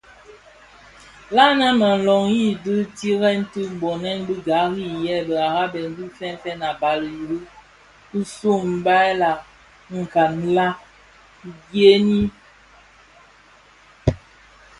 Lanne 1.35 1.67
më 1.79 1.89
nloghi 2.03 2.45
dhi 2.63 2.77
tirèd 2.97 3.41
ti 3.53 3.63
bodhèn 3.81 4.19
bi 4.27 4.35
gari 4.47 4.85
yi 5.03 5.15
bë 5.27 5.35
araben 5.47 5.87
bi 5.97 6.05
fènfèn 6.17 6.59
a 6.69 6.71
bali 6.81 7.11
Ire 7.23 7.39
kisu: 8.09 8.53
Mbai 8.73 9.09
la? 9.21 9.31
nkan 9.97 10.33
la? 10.55 10.67
dhëni. 11.71 12.21